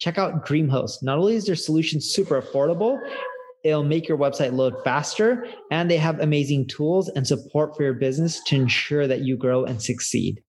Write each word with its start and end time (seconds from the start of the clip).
Check 0.00 0.16
out 0.16 0.46
DreamHost. 0.46 1.02
Not 1.02 1.18
only 1.18 1.34
is 1.34 1.44
their 1.44 1.54
solution 1.54 2.00
super 2.00 2.40
affordable, 2.40 2.98
it'll 3.64 3.84
make 3.84 4.08
your 4.08 4.16
website 4.16 4.54
load 4.54 4.74
faster, 4.82 5.46
and 5.70 5.90
they 5.90 5.98
have 5.98 6.18
amazing 6.20 6.68
tools 6.68 7.10
and 7.10 7.26
support 7.26 7.76
for 7.76 7.82
your 7.82 7.92
business 7.92 8.42
to 8.44 8.56
ensure 8.56 9.06
that 9.06 9.20
you 9.20 9.36
grow 9.36 9.64
and 9.64 9.82
succeed. 9.82 10.42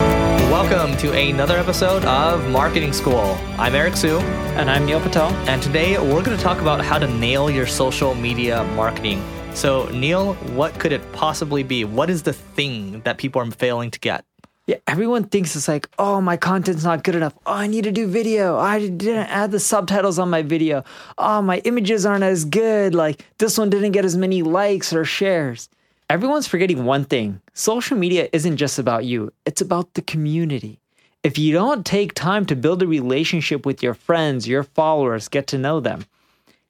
Welcome 0.00 0.96
to 0.96 1.12
another 1.12 1.56
episode 1.56 2.04
of 2.06 2.50
Marketing 2.50 2.92
School. 2.92 3.38
I'm 3.56 3.76
Eric 3.76 3.94
Siu. 3.94 4.18
And 4.58 4.68
I'm 4.68 4.84
Neil 4.84 5.00
Patel. 5.00 5.30
And 5.48 5.62
today 5.62 5.96
we're 5.96 6.24
going 6.24 6.36
to 6.36 6.42
talk 6.42 6.60
about 6.60 6.84
how 6.84 6.98
to 6.98 7.06
nail 7.06 7.48
your 7.48 7.68
social 7.68 8.16
media 8.16 8.64
marketing. 8.74 9.22
So, 9.54 9.86
Neil, 9.90 10.34
what 10.56 10.76
could 10.80 10.90
it 10.90 11.12
possibly 11.12 11.62
be? 11.62 11.84
What 11.84 12.10
is 12.10 12.24
the 12.24 12.32
thing 12.32 13.02
that 13.02 13.18
people 13.18 13.40
are 13.40 13.50
failing 13.52 13.92
to 13.92 14.00
get? 14.00 14.24
Yeah, 14.68 14.76
everyone 14.86 15.24
thinks 15.24 15.56
it's 15.56 15.66
like, 15.66 15.88
oh, 15.98 16.20
my 16.20 16.36
content's 16.36 16.84
not 16.84 17.02
good 17.02 17.14
enough. 17.14 17.32
Oh, 17.46 17.54
I 17.54 17.68
need 17.68 17.84
to 17.84 17.90
do 17.90 18.06
video. 18.06 18.58
I 18.58 18.80
didn't 18.80 19.28
add 19.28 19.50
the 19.50 19.58
subtitles 19.58 20.18
on 20.18 20.28
my 20.28 20.42
video. 20.42 20.84
Oh, 21.16 21.40
my 21.40 21.60
images 21.64 22.04
aren't 22.04 22.24
as 22.24 22.44
good. 22.44 22.94
Like, 22.94 23.24
this 23.38 23.56
one 23.56 23.70
didn't 23.70 23.92
get 23.92 24.04
as 24.04 24.14
many 24.14 24.42
likes 24.42 24.92
or 24.92 25.06
shares. 25.06 25.70
Everyone's 26.10 26.46
forgetting 26.46 26.84
one 26.84 27.06
thing 27.06 27.40
social 27.54 27.96
media 27.96 28.28
isn't 28.30 28.58
just 28.58 28.78
about 28.78 29.06
you, 29.06 29.32
it's 29.46 29.62
about 29.62 29.94
the 29.94 30.02
community. 30.02 30.80
If 31.22 31.38
you 31.38 31.54
don't 31.54 31.86
take 31.86 32.12
time 32.12 32.44
to 32.44 32.54
build 32.54 32.82
a 32.82 32.86
relationship 32.86 33.64
with 33.64 33.82
your 33.82 33.94
friends, 33.94 34.46
your 34.46 34.64
followers, 34.64 35.28
get 35.28 35.46
to 35.46 35.56
know 35.56 35.80
them, 35.80 36.04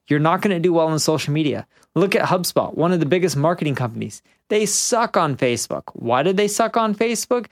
you're 0.06 0.20
not 0.20 0.40
going 0.40 0.54
to 0.54 0.60
do 0.60 0.72
well 0.72 0.86
on 0.86 1.00
social 1.00 1.32
media. 1.32 1.66
Look 1.96 2.14
at 2.14 2.28
HubSpot, 2.28 2.76
one 2.76 2.92
of 2.92 3.00
the 3.00 3.06
biggest 3.06 3.36
marketing 3.36 3.74
companies. 3.74 4.22
They 4.50 4.66
suck 4.66 5.16
on 5.16 5.36
Facebook. 5.36 5.82
Why 5.94 6.22
did 6.22 6.36
they 6.36 6.46
suck 6.46 6.76
on 6.76 6.94
Facebook? 6.94 7.46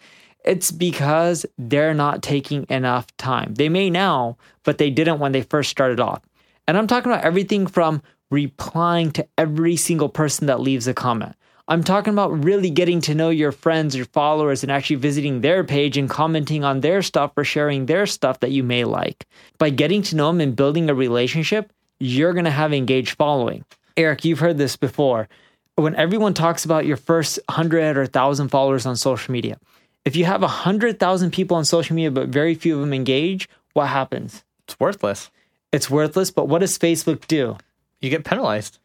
It's 0.47 0.71
because 0.71 1.45
they're 1.59 1.95
not 1.95 2.23
taking 2.23 2.67
enough 2.71 3.15
time. 3.17 3.55
They 3.55 3.69
may 3.69 3.91
now, 3.91 4.37
but 4.63 4.79
they 4.79 4.91
didn't 4.91 5.19
when 5.19 5.33
they 5.33 5.43
first 5.43 5.71
started 5.71 6.01
off. 6.01 6.23
And 6.69 6.79
I'm 6.79 6.87
talking 6.87 7.11
about 7.11 7.25
everything 7.25 7.67
from 7.67 8.03
replying 8.31 9.11
to 9.13 9.27
every 9.37 9.77
single 9.77 10.09
person 10.09 10.47
that 10.47 10.61
leaves 10.61 10.87
a 10.87 10.95
comment 10.95 11.35
I'm 11.69 11.83
talking 11.83 12.13
about 12.13 12.45
really 12.45 12.71
getting 12.71 13.01
to 13.03 13.15
know 13.15 13.31
your 13.31 13.51
friends, 13.51 13.97
your 13.97 14.07
followers, 14.07 14.63
and 14.63 14.71
actually 14.71 14.97
visiting 14.97 15.41
their 15.41 15.65
page 15.65 15.97
and 15.97 16.09
commenting 16.09 16.63
on 16.63 16.79
their 16.81 17.03
stuff 17.03 17.33
or 17.37 17.43
sharing 17.43 17.87
their 17.87 18.07
stuff 18.07 18.39
that 18.41 18.53
you 18.53 18.63
may 18.63 18.85
like. 18.85 19.27
By 19.59 19.71
getting 19.71 20.03
to 20.03 20.17
know 20.17 20.29
them 20.29 20.41
and 20.41 20.55
building 20.55 20.89
a 20.89 20.95
relationship, 20.95 21.73
you're 21.99 22.35
going 22.35 22.45
to 22.45 22.53
have 22.53 22.73
engaged 22.73 23.17
following. 23.17 23.65
Eric, 23.97 24.25
you've 24.25 24.39
heard 24.39 24.59
this 24.59 24.77
before. 24.77 25.29
When 25.75 25.97
everyone 25.97 26.35
talks 26.35 26.65
about 26.65 26.87
your 26.87 26.97
first 26.97 27.41
100 27.49 27.97
or 27.97 28.03
1,000 28.03 28.49
followers 28.49 28.87
on 28.87 28.95
social 28.95 29.33
media, 29.33 29.59
if 30.07 30.17
you 30.17 30.25
have 30.25 30.41
100,000 30.41 31.31
people 31.31 31.59
on 31.59 31.67
social 31.67 31.95
media, 31.95 32.11
but 32.11 32.29
very 32.29 32.55
few 32.55 32.77
of 32.77 32.81
them 32.81 32.95
engage, 32.95 33.49
what 33.75 33.89
happens? 33.89 34.43
It's 34.65 34.81
worthless. 34.81 35.31
It's 35.73 35.91
worthless, 35.91 36.31
but 36.31 36.49
what 36.49 36.61
does 36.61 36.79
Facebook 36.79 37.27
do? 37.27 37.59
You 38.01 38.09
get 38.09 38.25
penalized 38.25 38.79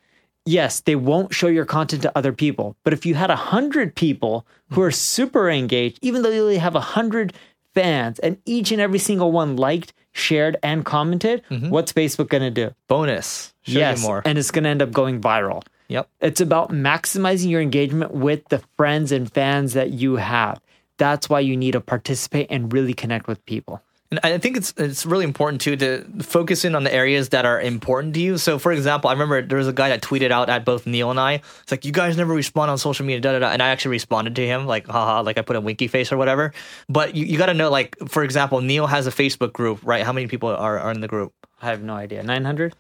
yes, 0.46 0.82
they 0.82 0.96
won't 0.96 1.34
show 1.34 1.48
your 1.48 1.66
content 1.66 2.02
to 2.04 2.18
other 2.18 2.34
people. 2.34 2.76
But 2.84 2.94
if 2.94 3.06
you 3.06 3.16
had 3.16 3.32
a 3.32 3.36
hundred 3.36 3.96
people 3.96 4.46
who 4.72 4.82
are 4.82 4.92
super 4.92 5.50
engaged, 5.50 6.00
even 6.02 6.22
though 6.22 6.30
you 6.30 6.42
only 6.42 6.58
have 6.58 6.76
a 6.76 6.82
hundred 6.82 7.34
fans 7.74 8.20
and 8.20 8.38
each 8.46 8.72
and 8.72 8.82
every 8.82 9.00
single 9.00 9.32
one 9.32 9.56
liked, 9.56 9.94
shared, 10.12 10.58
and 10.64 10.86
commented, 10.86 11.44
mm-hmm. 11.50 11.70
what's 11.70 11.94
Facebook 11.94 12.30
going 12.30 12.44
to 12.44 12.52
do? 12.52 12.74
Bonus. 12.88 13.54
Show 13.64 13.80
yes, 13.80 14.02
more. 14.02 14.22
And 14.26 14.38
it's 14.38 14.52
going 14.52 14.64
to 14.64 14.70
end 14.70 14.82
up 14.82 14.92
going 14.92 15.22
viral. 15.22 15.64
Yep. 15.88 16.10
It's 16.22 16.42
about 16.42 16.70
maximizing 16.70 17.50
your 17.50 17.62
engagement 17.62 18.12
with 18.12 18.48
the 18.50 18.60
friends 18.78 19.12
and 19.12 19.32
fans 19.32 19.74
that 19.74 19.92
you 19.92 20.16
have. 20.16 20.60
That's 21.02 21.28
why 21.28 21.40
you 21.40 21.58
need 21.58 21.72
to 21.72 21.82
participate 21.82 22.46
and 22.52 22.72
really 22.72 22.94
connect 22.94 23.26
with 23.26 23.44
people. 23.48 23.82
And 24.12 24.20
I 24.24 24.38
think 24.38 24.56
it's 24.56 24.72
it's 24.78 25.04
really 25.04 25.24
important 25.24 25.62
too 25.62 25.76
to 25.78 26.06
focus 26.22 26.64
in 26.64 26.76
on 26.76 26.84
the 26.84 26.94
areas 26.94 27.30
that 27.30 27.44
are 27.44 27.60
important 27.60 28.14
to 28.14 28.20
you. 28.20 28.38
So, 28.38 28.60
for 28.60 28.72
example, 28.72 29.10
I 29.10 29.14
remember 29.14 29.42
there 29.42 29.58
was 29.58 29.68
a 29.68 29.74
guy 29.74 29.90
that 29.90 30.04
tweeted 30.04 30.30
out 30.30 30.48
at 30.48 30.64
both 30.64 30.86
Neil 30.86 31.10
and 31.10 31.20
I. 31.20 31.42
It's 31.64 31.72
like 31.72 31.86
you 31.86 31.92
guys 31.92 32.18
never 32.18 32.36
respond 32.36 32.70
on 32.70 32.78
social 32.78 33.04
media, 33.04 33.20
da 33.20 33.32
da 33.32 33.40
da. 33.40 33.48
And 33.48 33.64
I 33.64 33.70
actually 33.70 33.98
responded 33.98 34.36
to 34.36 34.46
him 34.46 34.68
like, 34.68 34.86
haha, 34.86 35.22
like 35.22 35.40
I 35.40 35.42
put 35.42 35.56
a 35.56 35.62
winky 35.62 35.88
face 35.88 36.12
or 36.12 36.18
whatever. 36.18 36.54
But 36.88 37.16
you, 37.16 37.26
you 37.26 37.40
got 37.40 37.48
to 37.48 37.56
know, 37.56 37.72
like, 37.72 37.96
for 38.08 38.22
example, 38.24 38.62
Neil 38.62 38.86
has 38.86 39.08
a 39.08 39.12
Facebook 39.12 39.54
group, 39.54 39.80
right? 39.82 40.04
How 40.06 40.14
many 40.14 40.28
people 40.28 40.50
are 40.50 40.78
are 40.78 40.92
in 40.92 41.02
the 41.02 41.08
group? 41.08 41.34
I 41.64 41.66
have 41.74 41.82
no 41.82 41.96
idea. 41.96 42.22
Nine 42.22 42.46
hundred. 42.46 42.76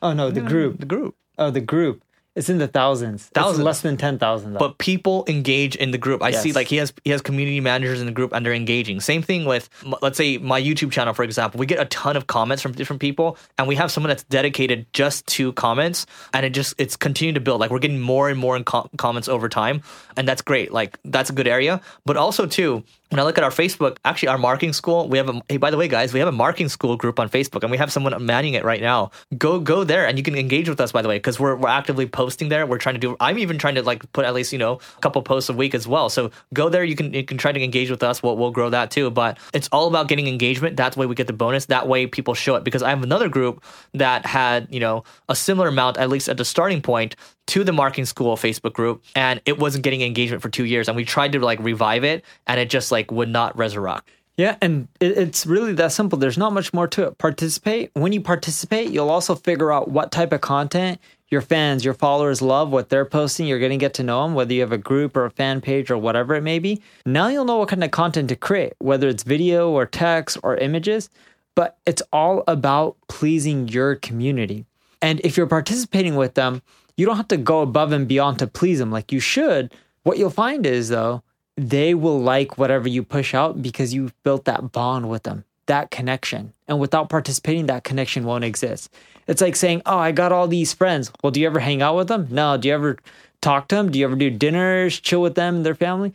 Oh 0.00 0.12
no, 0.12 0.30
the 0.30 0.42
group. 0.42 0.78
The 0.78 0.86
group. 0.86 1.16
Oh, 1.38 1.50
the 1.50 1.60
group. 1.60 2.04
It's 2.34 2.48
in 2.48 2.56
the 2.56 2.68
thousands. 2.68 3.26
Thousands. 3.26 3.58
It's 3.58 3.64
less 3.64 3.80
than 3.82 3.98
ten 3.98 4.18
thousand. 4.18 4.54
But 4.54 4.78
people 4.78 5.24
engage 5.28 5.76
in 5.76 5.90
the 5.90 5.98
group. 5.98 6.22
I 6.22 6.30
yes. 6.30 6.42
see, 6.42 6.52
like 6.52 6.66
he 6.66 6.76
has 6.76 6.92
he 7.04 7.10
has 7.10 7.20
community 7.20 7.60
managers 7.60 8.00
in 8.00 8.06
the 8.06 8.12
group, 8.12 8.32
and 8.32 8.44
they're 8.44 8.54
engaging. 8.54 9.00
Same 9.00 9.20
thing 9.20 9.44
with 9.44 9.68
let's 10.00 10.16
say 10.16 10.38
my 10.38 10.60
YouTube 10.60 10.92
channel, 10.92 11.12
for 11.12 11.24
example. 11.24 11.58
We 11.58 11.66
get 11.66 11.78
a 11.78 11.84
ton 11.86 12.16
of 12.16 12.28
comments 12.28 12.62
from 12.62 12.72
different 12.72 13.00
people, 13.00 13.36
and 13.58 13.68
we 13.68 13.76
have 13.76 13.90
someone 13.92 14.08
that's 14.08 14.24
dedicated 14.24 14.86
just 14.94 15.26
to 15.28 15.52
comments, 15.52 16.06
and 16.32 16.46
it 16.46 16.50
just 16.50 16.74
it's 16.78 16.96
continuing 16.96 17.34
to 17.34 17.40
build. 17.40 17.60
Like 17.60 17.70
we're 17.70 17.80
getting 17.80 18.00
more 18.00 18.30
and 18.30 18.38
more 18.38 18.56
in 18.56 18.64
com- 18.64 18.88
comments 18.96 19.28
over 19.28 19.50
time, 19.50 19.82
and 20.16 20.26
that's 20.26 20.40
great. 20.40 20.72
Like 20.72 20.98
that's 21.04 21.28
a 21.28 21.34
good 21.34 21.46
area. 21.46 21.82
But 22.06 22.16
also 22.16 22.46
too, 22.46 22.82
when 23.10 23.20
I 23.20 23.24
look 23.24 23.36
at 23.36 23.44
our 23.44 23.50
Facebook, 23.50 23.98
actually 24.06 24.28
our 24.30 24.38
marketing 24.38 24.72
school, 24.72 25.06
we 25.06 25.18
have 25.18 25.28
a 25.28 25.42
hey, 25.50 25.58
by 25.58 25.70
the 25.70 25.76
way, 25.76 25.86
guys, 25.86 26.14
we 26.14 26.18
have 26.20 26.28
a 26.28 26.32
marketing 26.32 26.70
school 26.70 26.96
group 26.96 27.20
on 27.20 27.28
Facebook 27.28 27.62
and 27.62 27.70
we 27.70 27.76
have 27.76 27.92
someone 27.92 28.24
manning 28.24 28.54
it 28.54 28.64
right 28.64 28.80
now. 28.80 29.10
Go 29.36 29.60
go 29.60 29.84
there 29.84 30.06
and 30.06 30.16
you 30.16 30.24
can 30.24 30.34
engage 30.34 30.66
with 30.66 30.80
us, 30.80 30.92
by 30.92 31.02
the 31.02 31.08
way, 31.08 31.18
because 31.18 31.38
we're 31.38 31.56
we're 31.56 31.68
actively 31.68 32.06
posting 32.06 32.21
there. 32.48 32.66
We're 32.66 32.78
trying 32.78 32.94
to 32.94 33.00
do 33.00 33.16
I'm 33.20 33.38
even 33.38 33.58
trying 33.58 33.74
to 33.76 33.82
like 33.82 34.10
put 34.12 34.24
at 34.24 34.34
least, 34.34 34.52
you 34.52 34.58
know, 34.58 34.74
a 34.96 35.00
couple 35.00 35.22
posts 35.22 35.48
a 35.50 35.52
week 35.52 35.74
as 35.74 35.86
well. 35.86 36.08
So 36.08 36.30
go 36.52 36.68
there, 36.68 36.84
you 36.84 36.96
can 36.96 37.12
you 37.12 37.24
can 37.24 37.38
try 37.38 37.52
to 37.52 37.62
engage 37.62 37.90
with 37.90 38.02
us. 38.02 38.22
We'll 38.22 38.36
we'll 38.36 38.50
grow 38.50 38.70
that 38.70 38.90
too. 38.90 39.10
But 39.10 39.38
it's 39.52 39.68
all 39.72 39.88
about 39.88 40.08
getting 40.08 40.26
engagement. 40.26 40.76
That's 40.76 40.96
way 40.96 41.06
we 41.06 41.14
get 41.14 41.26
the 41.26 41.32
bonus. 41.32 41.66
That 41.66 41.88
way 41.88 42.06
people 42.06 42.34
show 42.34 42.54
it. 42.56 42.64
Because 42.64 42.82
I 42.82 42.90
have 42.90 43.02
another 43.02 43.28
group 43.28 43.64
that 43.94 44.26
had, 44.26 44.68
you 44.70 44.80
know, 44.80 45.04
a 45.28 45.36
similar 45.36 45.68
amount, 45.68 45.96
at 45.98 46.08
least 46.08 46.28
at 46.28 46.36
the 46.36 46.44
starting 46.44 46.82
point, 46.82 47.16
to 47.48 47.64
the 47.64 47.72
marketing 47.72 48.04
school 48.04 48.36
Facebook 48.36 48.72
group 48.72 49.02
and 49.14 49.40
it 49.44 49.58
wasn't 49.58 49.84
getting 49.84 50.02
engagement 50.02 50.42
for 50.42 50.48
two 50.48 50.64
years. 50.64 50.88
And 50.88 50.96
we 50.96 51.04
tried 51.04 51.32
to 51.32 51.40
like 51.40 51.58
revive 51.60 52.04
it 52.04 52.24
and 52.46 52.60
it 52.60 52.70
just 52.70 52.92
like 52.92 53.10
would 53.10 53.28
not 53.28 53.56
resurrect. 53.56 54.08
Yeah, 54.36 54.56
and 54.62 54.88
it's 55.00 55.44
really 55.44 55.74
that 55.74 55.92
simple. 55.92 56.18
There's 56.18 56.38
not 56.38 56.54
much 56.54 56.72
more 56.72 56.88
to 56.88 57.06
it. 57.08 57.18
Participate. 57.18 57.90
When 57.92 58.12
you 58.12 58.22
participate, 58.22 58.90
you'll 58.90 59.10
also 59.10 59.34
figure 59.34 59.70
out 59.70 59.90
what 59.90 60.10
type 60.10 60.32
of 60.32 60.40
content 60.40 61.00
your 61.32 61.40
fans, 61.40 61.84
your 61.84 61.94
followers 61.94 62.42
love, 62.42 62.70
what 62.70 62.90
they're 62.90 63.04
posting. 63.04 63.46
You're 63.46 63.58
going 63.58 63.70
to 63.70 63.76
get 63.78 63.94
to 63.94 64.02
know 64.02 64.22
them, 64.22 64.34
whether 64.34 64.52
you 64.52 64.60
have 64.60 64.70
a 64.70 64.78
group 64.78 65.16
or 65.16 65.24
a 65.24 65.30
fan 65.30 65.60
page 65.60 65.90
or 65.90 65.96
whatever 65.96 66.34
it 66.34 66.42
may 66.42 66.58
be. 66.58 66.82
Now 67.06 67.28
you'll 67.28 67.46
know 67.46 67.56
what 67.56 67.70
kind 67.70 67.82
of 67.82 67.90
content 67.90 68.28
to 68.28 68.36
create, 68.36 68.74
whether 68.78 69.08
it's 69.08 69.22
video 69.22 69.70
or 69.70 69.86
text 69.86 70.38
or 70.42 70.56
images. 70.56 71.08
But 71.54 71.78
it's 71.86 72.02
all 72.12 72.44
about 72.46 72.96
pleasing 73.08 73.68
your 73.68 73.96
community. 73.96 74.66
And 75.00 75.20
if 75.24 75.36
you're 75.36 75.46
participating 75.46 76.14
with 76.14 76.34
them, 76.34 76.62
you 76.96 77.06
don't 77.06 77.16
have 77.16 77.28
to 77.28 77.36
go 77.36 77.60
above 77.60 77.92
and 77.92 78.06
beyond 78.06 78.38
to 78.38 78.46
please 78.46 78.78
them 78.78 78.90
like 78.90 79.10
you 79.10 79.20
should. 79.20 79.74
What 80.04 80.18
you'll 80.18 80.30
find 80.30 80.66
is, 80.66 80.88
though, 80.88 81.22
they 81.56 81.94
will 81.94 82.20
like 82.20 82.58
whatever 82.58 82.88
you 82.88 83.02
push 83.02 83.34
out 83.34 83.60
because 83.62 83.92
you've 83.92 84.14
built 84.22 84.44
that 84.46 84.72
bond 84.72 85.08
with 85.08 85.24
them, 85.24 85.44
that 85.72 85.90
connection. 85.90 86.52
And 86.68 86.78
without 86.78 87.08
participating, 87.08 87.66
that 87.66 87.82
connection 87.82 88.24
won't 88.24 88.44
exist. 88.44 88.92
It's 89.26 89.40
like 89.40 89.56
saying, 89.56 89.80
Oh, 89.86 89.98
I 89.98 90.12
got 90.12 90.30
all 90.30 90.46
these 90.46 90.74
friends. 90.74 91.10
Well, 91.22 91.30
do 91.30 91.40
you 91.40 91.46
ever 91.46 91.60
hang 91.60 91.80
out 91.80 91.96
with 91.96 92.08
them? 92.08 92.28
No. 92.30 92.58
Do 92.58 92.68
you 92.68 92.74
ever 92.74 92.98
talk 93.40 93.68
to 93.68 93.76
them? 93.76 93.90
Do 93.90 93.98
you 93.98 94.04
ever 94.04 94.16
do 94.16 94.28
dinners, 94.30 95.00
chill 95.00 95.22
with 95.22 95.34
them 95.34 95.56
and 95.56 95.66
their 95.66 95.74
family? 95.74 96.12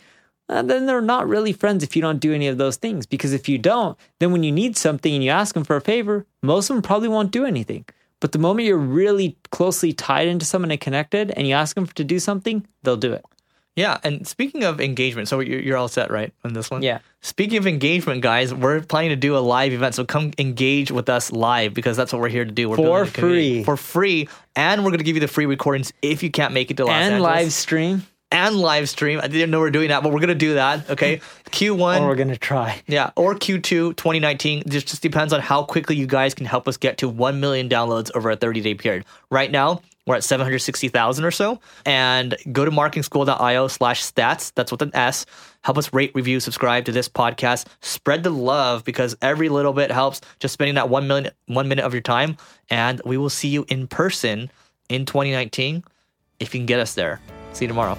Uh, 0.48 0.62
then 0.62 0.86
they're 0.86 1.02
not 1.02 1.28
really 1.28 1.52
friends 1.52 1.84
if 1.84 1.96
you 1.96 2.02
don't 2.02 2.20
do 2.20 2.34
any 2.34 2.48
of 2.48 2.60
those 2.60 2.78
things. 2.78 3.08
Because 3.08 3.34
if 3.34 3.50
you 3.50 3.58
don't, 3.58 3.98
then 4.20 4.32
when 4.32 4.44
you 4.44 4.52
need 4.52 4.78
something 4.78 5.14
and 5.14 5.24
you 5.24 5.32
ask 5.32 5.56
them 5.56 5.64
for 5.64 5.76
a 5.76 5.82
favor, 5.82 6.26
most 6.44 6.70
of 6.70 6.76
them 6.76 6.84
probably 6.84 7.10
won't 7.10 7.32
do 7.32 7.44
anything. 7.44 7.84
But 8.20 8.32
the 8.32 8.40
moment 8.40 8.68
you're 8.68 8.78
really 8.78 9.38
closely 9.52 9.92
tied 9.92 10.28
into 10.28 10.46
someone 10.46 10.72
and 10.72 10.80
connected 10.80 11.32
and 11.32 11.48
you 11.48 11.54
ask 11.54 11.76
them 11.76 11.88
to 11.88 12.04
do 12.04 12.20
something, 12.20 12.66
they'll 12.84 12.96
do 12.96 13.14
it. 13.14 13.26
Yeah, 13.78 14.00
and 14.04 14.28
speaking 14.28 14.64
of 14.64 14.82
engagement, 14.82 15.28
so 15.30 15.40
you're 15.40 15.78
all 15.78 15.88
set, 15.88 16.10
right, 16.12 16.34
on 16.44 16.54
this 16.54 16.70
one? 16.70 16.82
Yeah. 16.82 17.00
Speaking 17.22 17.58
of 17.60 17.68
engagement, 17.68 18.22
guys, 18.22 18.54
we're 18.54 18.82
planning 18.82 19.12
to 19.12 19.16
do 19.16 19.38
a 19.38 19.40
live 19.40 19.72
event, 19.72 19.94
so 19.96 20.04
come 20.04 20.32
engage 20.40 20.92
with 20.92 21.08
us 21.10 21.32
live 21.32 21.74
because 21.76 21.96
that's 21.96 22.12
what 22.12 22.20
we're 22.22 22.28
here 22.30 22.44
to 22.44 22.52
do. 22.52 22.70
We're 22.70 22.76
for 22.76 23.06
free, 23.06 23.64
for 23.64 23.78
free, 23.78 24.28
and 24.56 24.84
we're 24.84 24.90
going 24.90 24.98
to 24.98 25.04
give 25.06 25.16
you 25.16 25.20
the 25.22 25.28
free 25.28 25.46
recordings 25.46 25.94
if 26.02 26.24
you 26.24 26.32
can't 26.32 26.54
make 26.54 26.72
it 26.72 26.78
to 26.78 26.86
Los 26.86 26.94
and 26.96 27.14
Angeles. 27.14 27.22
live 27.44 27.54
stream. 27.54 28.06
and 28.32 28.56
live 28.58 28.90
stream. 28.90 29.20
I 29.22 29.28
didn't 29.28 29.52
know 29.52 29.62
we 29.62 29.68
are 29.68 29.72
doing 29.72 29.90
that, 29.90 30.02
but 30.04 30.12
we're 30.12 30.20
gonna 30.20 30.36
do 30.36 30.56
that. 30.56 30.90
Okay, 30.90 31.22
Q1. 31.52 32.02
or 32.02 32.08
we're 32.08 32.16
gonna 32.16 32.36
try. 32.36 32.82
Yeah, 32.88 33.12
or 33.16 33.36
Q2 33.36 33.96
2019. 33.96 34.64
Just 34.68 34.88
just 34.88 35.02
depends 35.02 35.32
on 35.34 35.40
how 35.40 35.64
quickly 35.64 35.96
you 35.96 36.08
guys 36.08 36.34
can 36.34 36.46
help 36.46 36.68
us 36.68 36.76
get 36.78 36.98
to 36.98 37.08
one 37.08 37.40
million 37.40 37.70
downloads 37.70 38.10
over 38.16 38.30
a 38.32 38.36
30 38.36 38.60
day 38.62 38.74
period. 38.74 39.06
Right 39.30 39.50
now, 39.52 39.82
we're 40.08 40.16
at 40.16 40.24
760,000 40.24 41.26
or 41.26 41.32
so. 41.32 41.60
And 41.86 42.36
go 42.52 42.66
to 42.66 42.72
marketingschool.io 42.72 43.68
slash 43.68 44.02
stats. 44.02 44.54
That's 44.56 44.72
with 44.72 44.82
an 44.82 44.96
S. 44.96 45.26
Help 45.64 45.78
us 45.78 45.94
rate, 45.94 46.12
review, 46.16 46.40
subscribe 46.40 46.86
to 46.86 46.94
this 46.94 47.10
podcast. 47.10 47.68
Spread 47.82 48.24
the 48.24 48.30
love 48.30 48.86
because 48.86 49.16
every 49.22 49.50
little 49.50 49.74
bit 49.74 49.92
helps. 49.92 50.22
Just 50.40 50.54
spending 50.54 50.76
that 50.76 50.90
one 50.90 51.08
minute, 51.08 51.36
one 51.48 51.68
minute 51.68 51.84
of 51.84 51.94
your 51.94 52.02
time. 52.02 52.38
And 52.70 53.02
we 53.06 53.18
will 53.18 53.30
see 53.30 53.50
you 53.50 53.66
in 53.68 53.88
person 53.88 54.50
in 54.90 55.06
2019 55.06 55.84
if 56.40 56.54
you 56.54 56.60
can 56.60 56.66
get 56.66 56.80
us 56.80 56.94
there. 56.94 57.20
See 57.52 57.66
you 57.66 57.70
tomorrow. 57.70 57.98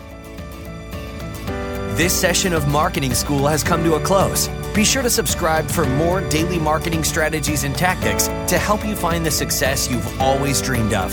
This 1.95 2.19
session 2.19 2.55
of 2.55 2.69
Marketing 2.69 3.13
School 3.13 3.47
has 3.49 3.63
come 3.63 3.85
to 3.85 3.97
a 3.97 4.01
close. 4.01 4.49
Be 4.73 4.85
sure 4.85 5.03
to 5.03 5.11
subscribe 5.11 5.69
for 5.69 5.85
more 5.85 6.21
daily 6.29 6.59
marketing 6.59 7.05
strategies 7.05 7.65
and 7.65 7.75
tactics 7.75 8.29
to 8.51 8.57
help 8.57 8.87
you 8.87 8.97
find 8.97 9.27
the 9.27 9.31
success 9.31 9.91
you've 9.91 10.21
always 10.23 10.63
dreamed 10.63 10.95
of. 10.95 11.13